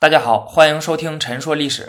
[0.00, 1.82] 大家好，欢迎收听《陈说历史》。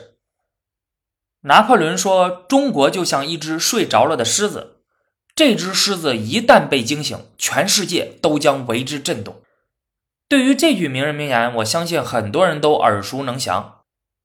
[1.48, 4.82] 拿破仑说：“中国就像一只睡着了的狮子，
[5.34, 9.42] 这只狮子一旦被惊醒，全世界都将为之震动。”
[10.28, 13.83] 对于这句名人名言，我相信很多人都耳熟能详。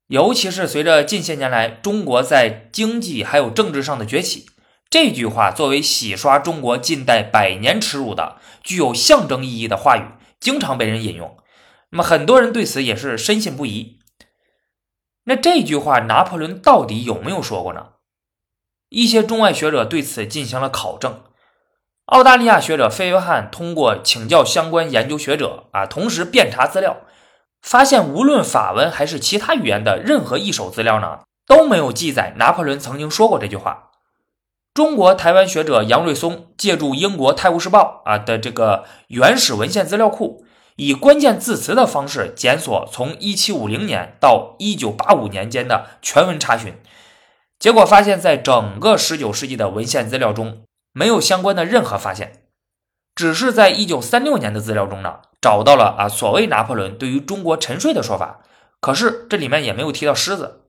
[0.09, 4.47] 尤其是随着近些年来中国在经济还有政治上的崛起，
[4.91, 10.03] 这句话作为洗刷中国近代百年耻辱的具有象征意义的话语，
[10.41, 11.37] 经常被人引用。
[11.97, 14.01] 那么很多人对此也是深信不疑。
[15.25, 17.93] 那这句话拿破仑到底有没有说过呢？
[18.91, 21.23] 一些中外学者对此进行了考证。
[22.05, 26.99] 澳大利亚学者费约翰通过请教相关研究学者啊，同时遍查资料，
[27.63, 33.93] 发现无论法文还是其他语言的任何一手资料呢，都没有记载拿破仑曾经说过这句话。
[34.75, 40.45] 中国台湾学者杨瑞松借助英国《泰晤士报》啊的这个原始文献资料库。
[40.77, 46.75] 以关键字词的方式检索从1750年到1985年间的全文查询，
[47.59, 52.43] 结果发现，在整个19世纪的文献资料中，没有相关的任何发现，
[53.15, 58.41] 只是在1936年的资料中呢，找到了啊所谓拿破仑对于中国沉睡的说法，
[58.81, 60.61] 可是这里面也没有提到狮子。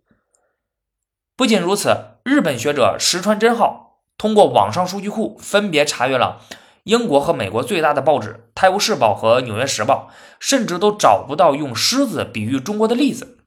[1.36, 6.42] 不仅如此，日本学者石川真浩通过网上数据库分别查阅了。
[6.88, 13.40] 英国和美国最大的报纸《泰晤士报》和《纽约时报》甚至都找不到用狮子比喻中国的例子。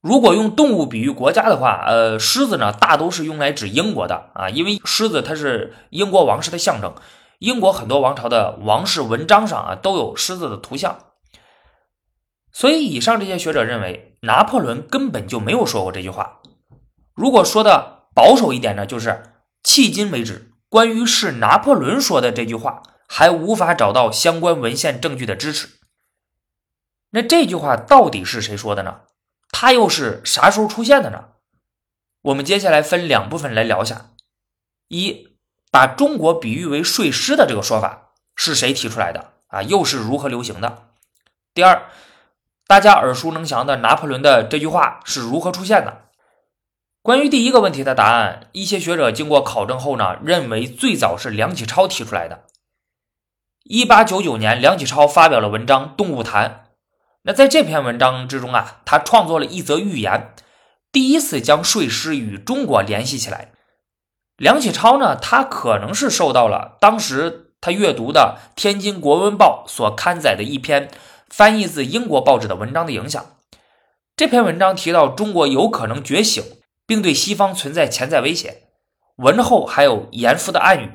[0.00, 6.94] 如果用动物比喻国家的话，呃，狮子呢大都是用来指英国的啊，因为狮子它是英国王室的象征。
[7.40, 10.96] 英国很多王朝的王室文章上啊都有狮子的图像。
[12.52, 16.38] 所以，以上这些学者认为，拿破仑根本就没有说过这句话。
[17.14, 19.22] 如果说的保守一点呢，就是
[19.64, 20.49] 迄今为止。
[20.70, 25.68] 关于是拿破仑说的这句话，还无法找到相关文献证据的支持。
[27.10, 29.00] 那这句话到底是谁说的呢？
[29.50, 31.30] 他又是啥时候出现的呢？
[32.22, 34.12] 我们接下来分两部分来聊一下：
[34.86, 35.36] 一，
[35.72, 39.62] 把中国比喻为睡狮的这个说法是谁提出来的啊？
[39.62, 40.92] 又是如何流行的？
[41.52, 41.90] 第二，
[42.68, 46.09] 大家耳熟能详的拿破仑的这句话是如何出现的？
[47.02, 52.44] 关于第一个问题的答案，一些学者经过考证后呢，认为最早是梁启超提出来的。
[53.64, 56.64] 一八九九年，梁启超发表了文章《动物谈》。
[57.22, 60.34] 那在这篇文章之中啊，他创作了一则寓言，
[60.92, 63.52] 第一次将睡狮与中国联系起来。
[64.36, 70.90] 梁启超呢，他可能是受到了当时他阅读的《天津国文报》所刊载的一篇
[71.30, 73.24] 翻译自英国报纸的文章的影响。
[74.14, 76.44] 这篇文章提到中国有可能觉醒。
[76.90, 78.64] 并对西方存在潜在威胁，
[79.14, 80.90] 文后还有严复的暗语，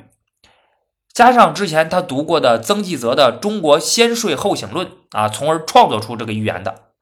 [1.10, 6.92] 加上之前他读过的曾纪泽的《中国先睡后醒论》啊，从而创作出这个预言的。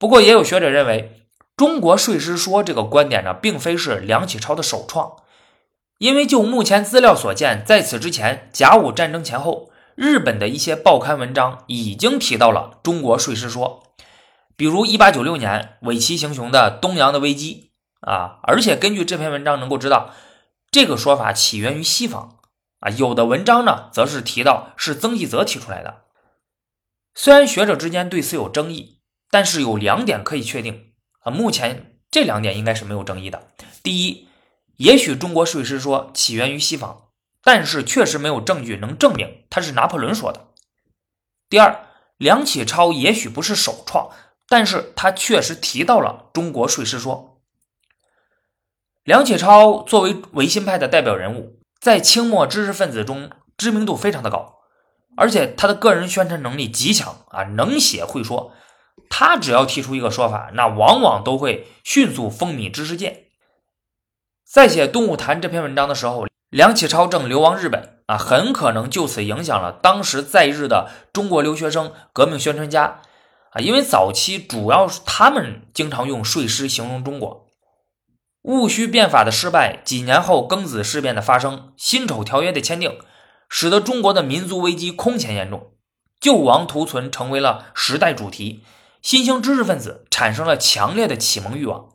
[0.00, 5.12] 不过，也有学者认为，中国睡狮说这个观点呢，并非是梁启超的首创，
[5.98, 13.84] 因为就目前资料所见，在此之前，甲午战争前后，日本的一些报刊文章已经提到了中国睡狮说。
[14.60, 17.72] 比如一八九六年尾崎行雄的《东洋的危机》
[18.06, 20.10] 啊，而且根据这篇文章能够知道，
[20.70, 22.36] 这个说法起源于西方
[22.80, 22.90] 啊。
[22.90, 26.02] 有的文章呢，则是提到是曾纪泽提出来的。
[27.14, 29.00] 虽然学者之间对此有争议，
[29.30, 31.32] 但是有两点可以确定啊。
[31.32, 33.48] 目前这两点应该是没有争议的。
[33.82, 34.28] 第一，
[34.76, 37.04] 也许中国睡狮说起源于西方，
[37.42, 40.48] 但是确实没有证据能证明它是拿破仑说的。
[41.48, 41.86] 第二，
[42.18, 44.10] 梁启超也许不是首创。
[44.50, 47.40] 但是他确实提到了中国税师说。
[49.04, 54.56] 梁启超作为维新派的代表人物，在清末知识分子中知名度非常的高，
[55.16, 58.52] 而且他的个人宣传能力极强啊，能写会说。
[59.08, 63.28] 他只要提出一个说法，那往往都会迅速风靡知识界。
[64.44, 73.02] 在写《动物谈》这篇文章的时候，梁启超正流亡日本啊，很可能就此影响了当时在日的中国留学生、革命宣传家。
[73.50, 77.46] 啊，因为早期主要是他们经常用睡狮形容中国。
[78.42, 82.98] 戊戌变法的失败，几年后庚子事变的发生，辛丑条约的签订，
[83.48, 85.72] 使得中国的民族危机空前严重，
[86.20, 88.64] 救亡图存成为了时代主题。
[89.02, 91.88] 新兴知识分子产生了强烈的启蒙欲望，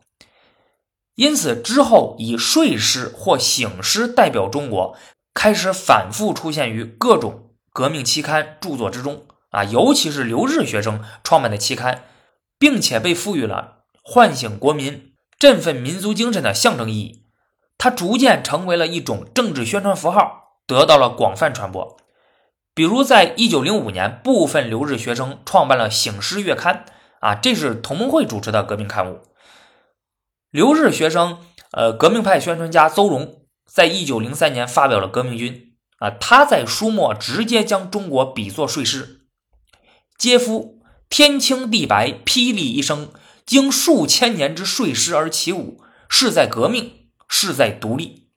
[1.16, 4.98] 因此之后以睡狮或醒狮代表中国，
[5.34, 9.26] 开始反复出现于各种革命期刊著作之中。
[9.56, 12.04] 啊，尤其是留日学生创办的期刊，
[12.60, 17.24] 并且被赋予了唤醒国民、振奋民族精神的象征意义。
[17.78, 21.96] 它逐渐成为了一种政治宣传符号，得到了广泛传播。
[22.74, 26.86] 比如，在一九零五年，部分留日学生创办了《醒狮月刊》，
[27.26, 29.22] 啊，这是同盟会主持的革命刊物。
[30.52, 31.40] 留日学生，
[31.72, 35.76] 呃，革命派宣传家邹容，在一九零三年发表了《革命军》
[36.06, 39.22] 啊，他在书末直接将中国比作睡狮，
[40.18, 40.82] 嗟夫！
[41.10, 43.12] 天青地白，霹雳一声，
[43.46, 48.30] 经数千年之睡狮而起舞，是在革命，是在独立。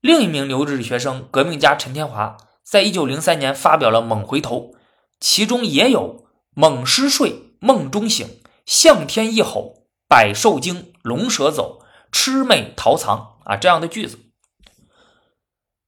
[0.00, 4.72] 另一名留日学生，革命家陈天华，在一九零三年发表了《猛回头》，
[5.20, 6.24] 其中也有
[6.54, 11.80] “猛狮睡，梦中醒，向天一吼，百兽惊，龙蛇走，
[12.10, 14.18] 魑魅逃藏”啊这样的句子。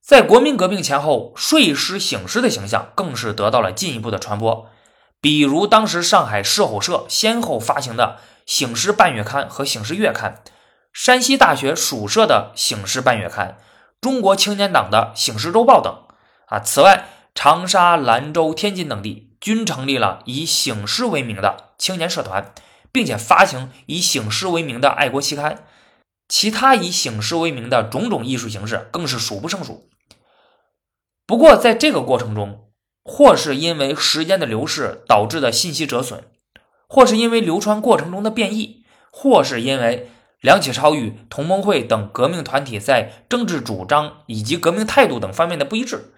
[0.00, 4.70] 在国民革命前后，睡狮醒狮的形象更是得到了进一步的传播。
[5.25, 10.43] 比如当时上海市吼社先后发行的《醒狮半月刊》和《醒狮月刊》，
[10.93, 13.56] 山西大学属社的《醒狮半月刊》。
[14.03, 16.03] 中国青年党的《醒狮周报》等
[16.49, 22.53] 啊，此外，长沙、兰州、天津等地均成立了以醒狮为名的青年社团，
[22.93, 25.65] 并且发行以醒狮为名的爱国期刊。
[26.29, 29.88] 其他以醒狮为名的种种艺术形式更是数不胜数。
[31.26, 32.67] 不过，在这个过程中，
[33.04, 36.24] 或是因为时间的流逝导致的信息折损，
[36.88, 40.10] 或是因为流传过程中的变异，或是因为。
[40.40, 46.12] 梁启超与同盟会等革命团体在政治主张以及革命态度等方面的不一致，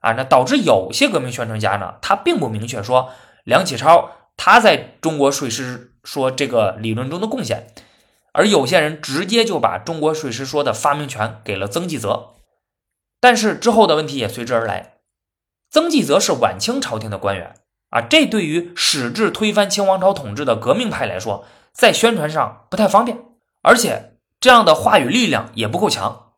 [0.00, 3.10] 啊，那导致有些革命宣传家呢，他并不明确说
[3.44, 7.68] 梁启超他在中国税师说这个理论中的贡献，
[8.32, 12.30] 而有些人直接就把中国税师说的发明权给了曾纪泽，
[13.20, 14.94] 但是之后的问题也随之而来，
[15.70, 17.54] 曾纪泽是晚清朝廷的官员
[17.90, 23.18] 啊，这对于矢志推翻清王朝统治的革命派来说，在宣传上不太方便。
[23.62, 26.32] 而且这样的话语力量也不够强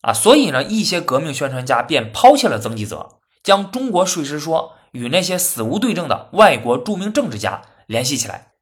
[0.00, 8.52] 啊，所以呢，一些革命宣传家便抛弃了曾纪泽，将中国税师说与那些死无对证的外国著名政治家联系起来。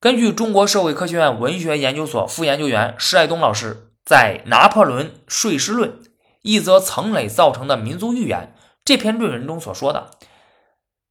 [0.00, 6.00] 根据中国社会科学院文学研究所副研究员施爱东老师在《拿破仑税师论：
[6.42, 8.54] 一则层累造成的民族预言》
[8.90, 10.10] 这篇论文中所说的，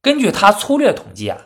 [0.02, 1.46] 根据他粗略统计啊，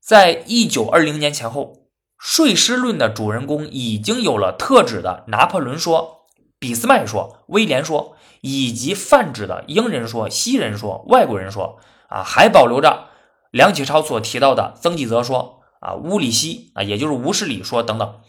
[0.00, 1.84] 在一九二零年前后。
[2.18, 6.26] 睡狮论的主人公已经有了特指的拿破仑说、
[6.58, 11.78] 俾斯麦说、威廉说，以及泛指的英人说、西人说、外国人说
[12.08, 13.10] 啊，还保留着
[13.52, 18.20] 梁启超所提到的曾纪泽说啊、乌里希啊，也就是吴世礼说等等。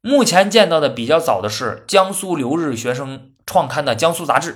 [0.00, 4.52] 目前见到的比较早的是江苏留日学生创刊的《江苏杂志》，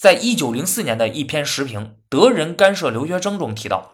[0.00, 3.92] 在一九零四年的一篇时评《德人干涉留学生》中提到，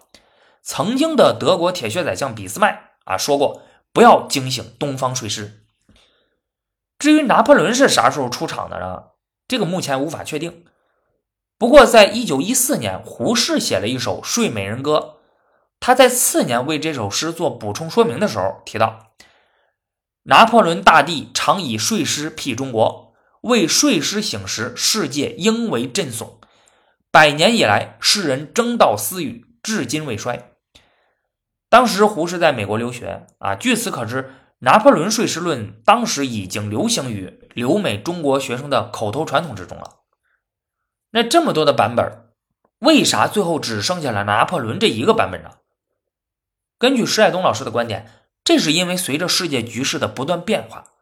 [0.63, 2.93] 曾经的德国铁血宰相俾斯麦。
[3.07, 3.63] 啊，说过
[3.93, 5.65] 不要惊醒东方睡狮。
[6.97, 9.03] 至于拿破仑是啥时候出场的呢？
[9.49, 10.65] 这个目前无法确定。
[11.59, 14.99] 不过，在一九一四年，胡适写了一首《睡美人歌》，
[15.81, 19.11] 他在次年为这首诗做补充说明的时候提到
[20.23, 23.06] ：“拿破仑大帝常以睡狮辟中国，
[23.47, 26.39] 为睡狮醒时，世界应为震悚。
[27.11, 30.53] 百年以来，世人争道私语，至今未衰。”
[31.71, 40.01] 当时胡适在美国留学啊，据此可知，拿破仑睡狮论当时已经流行于留美中国学生的口头传统之中了。
[41.11, 42.31] 那这么多的版本，
[42.81, 45.51] 为啥最后只剩下了拿破仑这一个版本呢？
[46.79, 48.11] 根据施爱东老师的观点，
[48.45, 50.93] 这是因为随着世界局势的不断变化，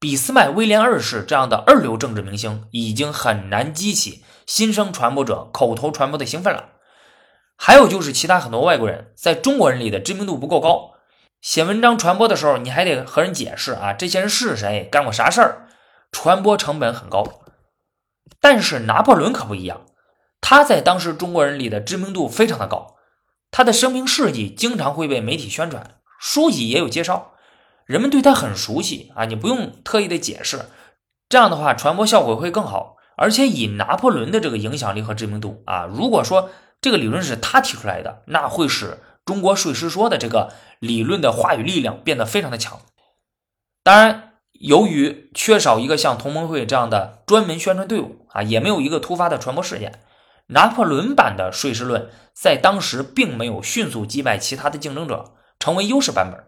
[0.00, 6.70] 俾斯麦、威廉二世这样的二流政治明星已经很难激起新生传播者口头传播的兴奋了。
[7.54, 10.92] 还有就是其他很多外国人在中国人里的知名度不够高，
[11.42, 15.68] 写文章传播的时候，你还得和人解释啊，这些人是谁，干过啥事儿，
[16.10, 17.42] 传播成本很高。
[18.40, 19.84] 但是拿破仑可不一样，
[20.40, 22.96] 他在当时中国人里的知名度非常的高，
[23.50, 27.34] 他的生平事迹经常会被媒体宣传，书籍也有介绍，
[27.90, 30.66] 人们对他很熟悉啊，你不用特意的解释，
[31.28, 32.96] 这样的话传播效果会更好。
[33.16, 36.50] 而且以拿破仑的这个影响力和知名度啊，如果说。
[36.82, 42.80] 这个理论是他提出来的，那会使中国税师说的这个理论的话语力量变得非常的强。
[43.84, 50.00] 当然，由于缺少一个像同盟会这样的专门宣传队伍啊，也没有一个突发的传播事件，
[50.46, 56.42] 拿破仑版的税师论在当时并没有迅速击败其他的竞争者，成为优势版本。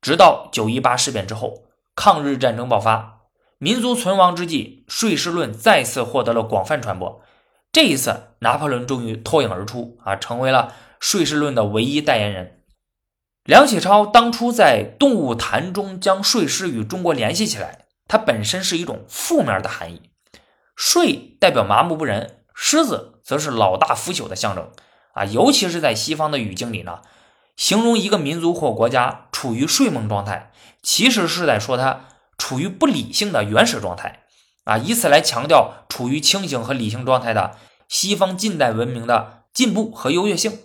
[0.00, 1.64] 直到九一八事变之后，
[1.94, 3.22] 抗日战争爆发，
[3.58, 7.20] 民族存亡之际，税狮论再次获得了广泛传播。
[7.72, 12.62] 这一次，拿破仑终于脱颖而出啊，成为了税狮论的唯一代言人。
[13.44, 20.10] 梁启超当初在《动物谈》中将睡狮与中国联系起来，它本身是一种负面的含义。
[20.76, 24.70] 睡代表麻木不仁，狮子则是老大腐朽的象征
[25.14, 25.24] 啊。
[25.24, 27.00] 尤其是在西方的语境里呢，
[27.58, 32.06] 形容一个民族或国家处于睡梦状态，其实是在说它
[32.38, 34.20] 处于不理性的原始状态
[34.64, 37.56] 啊，以此来强调处于清醒和理性状态的
[37.88, 40.60] 西方近代文明的进步和优越性。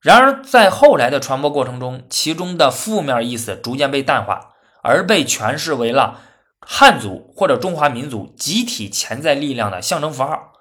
[0.00, 4.54] 然而，在后来的传播过程中，其中的负面意思逐渐被淡化，
[4.84, 6.20] 而被诠释为了
[6.60, 10.52] 汉族或者中华民族集体潜在力量的象征符号。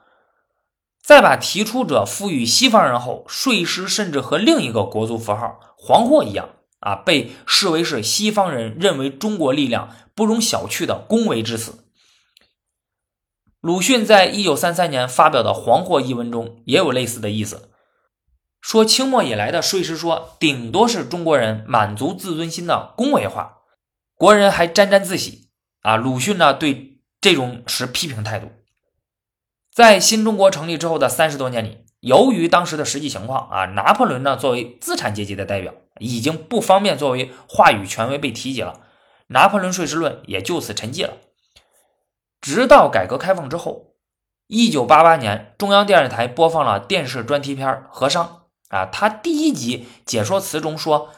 [1.05, 11.85] 在把提出者赋予西方人后，睡狮甚至和另一个国族符号黄祸一样啊，被视为是西方人认为中国力量不容小觑的恭维之词。
[13.61, 17.69] 鲁迅在一九三三年发表的《黄祸》一文中也有类似的意思，
[18.59, 23.59] 说清末以来的睡狮说顶多是中国人满足自尊心的恭维话，
[24.15, 25.49] 国人还沾沾自喜
[25.81, 25.97] 啊。
[25.97, 28.49] 鲁迅呢对这种持批评态度。
[29.75, 38.79] 在新中国成立之后的三十多年里，由于当时的实际情况啊，拿破仑呢作为资产阶级的代表，已经不方便作为话语权威被提及了，
[39.27, 41.15] 拿破仑税制论也就此沉寂了。
[42.39, 43.95] 直到改革开放之后，
[44.47, 51.09] 一九八八年，中央电视台播放了电视专题片《和商》啊，他第一集解说词中说，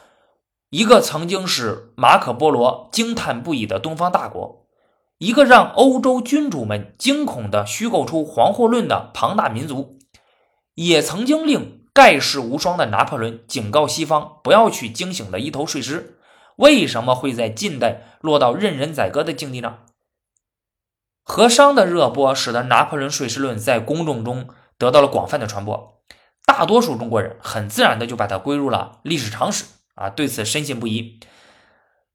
[0.70, 4.66] 一个曾经使马可波罗惊叹不已的东方大国。
[5.18, 9.98] 一个让欧洲君主们惊恐的虚构出黄祸论的庞大民族，
[10.74, 16.20] 也曾经令盖世无双的拿破仑警告西方不要去惊醒的一头睡狮，
[16.54, 19.78] 为什么会在近代落到任人宰割的境地呢？
[21.24, 24.48] 和商的热播使得拿破仑睡狮论在公众中
[24.78, 26.00] 得到了广泛的传播，
[26.46, 29.64] 大多数中国人很自然的就把它归入了历史常识
[29.96, 31.18] 啊，对此深信不疑。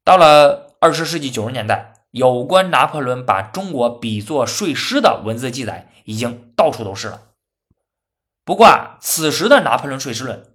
[0.02, 1.90] 到了二十世纪九十年代。
[2.14, 7.22] 有关拿破仑把中国比作睡狮的文字记载已经到处都是了。
[8.44, 10.54] 不过啊，此时的拿破仑睡狮论，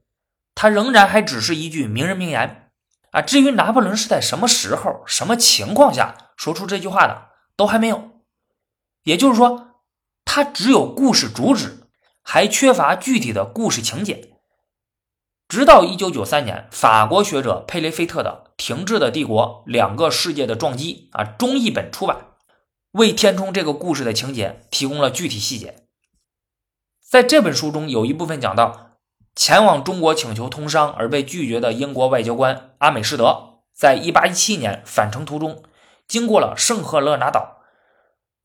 [0.55, 2.71] 它仍然还只是一句名人名言
[3.11, 3.21] 啊。
[3.21, 8.09] 至于拿破仑是在什么时候、什么情况下说出这句话的，都还没有。
[9.03, 9.81] 也就是说，
[10.23, 11.89] 他只有故事主旨，
[12.23, 14.28] 还缺乏具体的故事情节。
[15.59, 22.27] 直到一九九三年，法国学者佩雷菲特的《停滞的帝国：两个世界的撞击》啊中译本出版，
[22.91, 25.83] 为填充这个故事的情节提供了具体细节。
[27.05, 28.91] 在这本书中，有一部分讲到，
[29.35, 35.61] 前往中国请求通商而被拒绝的英国外交官阿美士德，在一八一七年返程途中，
[36.07, 37.57] 经过了圣赫勒拿岛，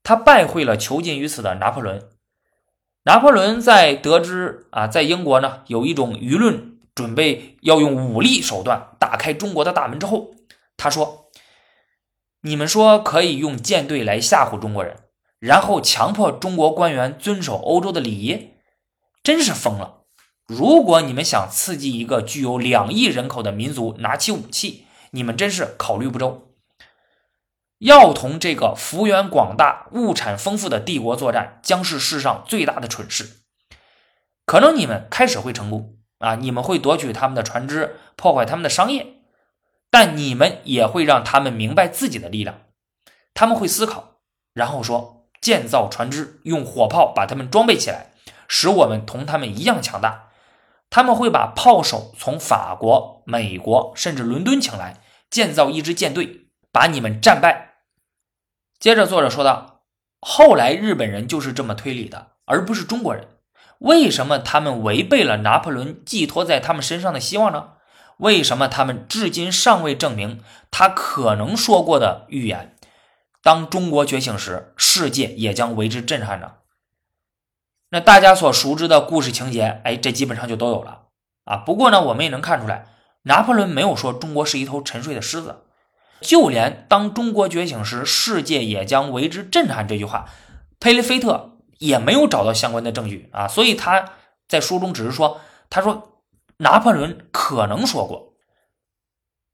[0.02, 2.08] 他拜会了囚禁于此的拿破仑。
[3.04, 6.73] 拿破仑在得知啊，在英国呢有一种舆论。
[6.94, 10.30] 准备要用武力手段打开中国的大门之后，
[10.76, 11.30] 他说
[12.42, 14.96] ：“你们说可以用舰队来吓唬中国人，
[15.40, 18.50] 然后强迫中国官员遵守欧洲的礼仪，
[19.24, 20.02] 真是疯了！
[20.46, 26.54] 如果你们想刺激一个具有两亿人口的民族拿起武器，你们真是考虑不周。
[27.78, 33.40] 要同这个幅员广大、物产丰富的帝国作战，将是世上最大的蠢事。
[34.46, 36.36] 可能你们开始会成功。”啊！
[36.36, 39.18] 你们会夺取他们的船只，破坏他们的商业，
[39.90, 42.62] 但你们也会让他们明白自己的力量。
[43.34, 44.20] 他们会思考，
[44.54, 48.12] 然后说：建造船只，用火炮把他们装备起来，
[48.48, 50.30] 使我们同他们一样强大。
[50.88, 57.74] 他们会把炮手从法国、美国甚至伦敦请来，建造一支舰队，把你们战败。
[58.78, 59.82] 接着，作者说道：
[60.20, 63.28] 后来日本人就是这么推理的，而不是中国人。
[63.84, 67.68] 为什么他们违背了拿破仑寄托在他们身上的希望呢？
[68.16, 72.74] 为什么他们至今尚未证明他可能说过的预言：
[73.42, 76.52] 当中国觉醒时，世界也将为之震撼呢？
[77.90, 81.02] 那大家所熟知的故事情节，哎，这基本上就都有了
[81.44, 81.58] 啊。
[81.58, 82.86] 不过呢，我们也能看出来，
[83.24, 85.64] 拿破仑没有说中国是一头沉睡的狮子，
[86.22, 90.26] 就连“当中国觉醒时，世界也将为之震撼”这句话，
[90.80, 91.53] 佩雷菲特。
[91.86, 94.12] 也没有找到相关的证据啊，所以他
[94.48, 96.22] 在书中只是说，他说
[96.58, 98.34] 拿破仑可能说过，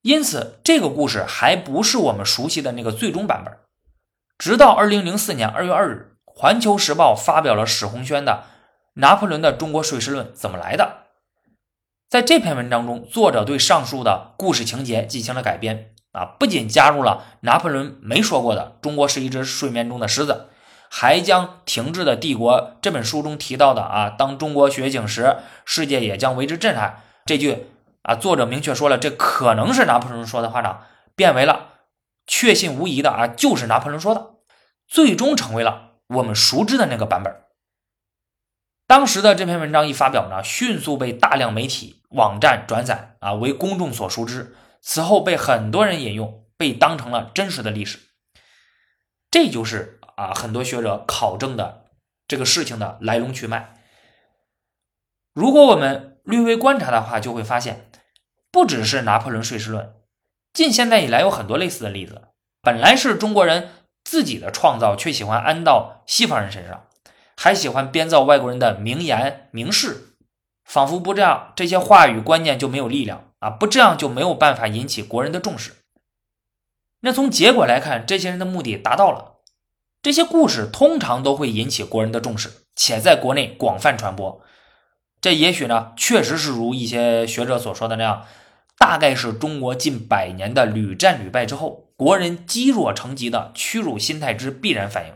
[0.03, 3.59] 因此这个故事还不是我们熟悉的那个最终版本。
[4.39, 8.45] 直到二零零四年二月二日，《环球时报》发表了史鸿轩的
[9.01, 11.05] 《拿破仑的中国睡狮论怎么来的》。
[12.09, 20.49] 在这篇文章中，作者对上述的故事情节进行了改编啊，不仅加入了拿破仑没说过的“中国是一只睡眠中的狮子”。
[20.93, 27.05] 还将《停滞的帝国》这本书中提到的啊，当中国觉醒时，世界也将为之震撼。
[27.25, 27.69] 这句
[28.03, 30.79] 啊，作者明确说了，这可能是拿破仑说的话呢，
[31.15, 31.75] 变为了
[32.27, 34.31] 确信无疑的啊，就是拿破仑说的，
[34.89, 37.45] 最终成为了我们熟知的那个版本。
[38.89, 44.57] 当时的这篇文章一发表呢，迅速被大量媒体网站转载啊，为公众所熟知。
[44.83, 48.01] 此后被很多人引用，被当成了真实的历史。
[49.31, 51.87] 这就是啊，很多学者考证的
[52.29, 53.75] 这个事情的来龙去脉。
[55.33, 57.91] 如果我们略微观察的话，就会发现，
[58.51, 59.95] 不只是拿破仑睡狮论，
[60.53, 62.29] 近现代以来有很多类似的例子。
[62.61, 63.71] 本来是中国人
[64.05, 66.87] 自己的创造，却喜欢安到西方人身上，
[67.39, 70.17] 还喜欢编造外国人的名言名事，
[70.65, 73.49] 仿佛不这样，这些话语观念就没有力量啊！
[73.49, 75.77] 不这样就没有办法引起国人的重视。
[77.01, 79.30] 那从结果来看，这些人的目的达到了，
[80.03, 84.41] 这些故事通常都会引起国人的重视，且在国内广泛传播。
[85.21, 88.25] 这也许呢，确实是如一些学者所说的那样，
[88.79, 95.13] 大概是中国近百年的屡战屡败之后，国人积弱成疾的屈辱心态之必然反应。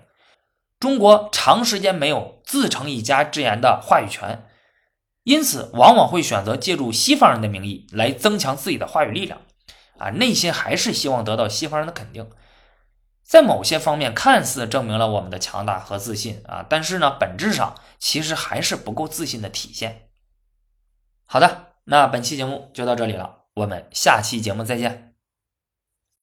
[0.79, 4.45] 中国长时间没有自成一家之言的话语权，
[5.23, 9.41] 因此往往会选择借助西方人的名义来增强自己的话语力量。
[9.97, 12.29] 啊，内心还是希望得到西方人的肯定。
[13.25, 20.09] 在某些方面看似证明了我们的强大和自信啊，但是呢，本质上其实还是不够自信的体现。
[21.25, 25.14] 好的，那本期节目就到这里了，我们下期节目再见。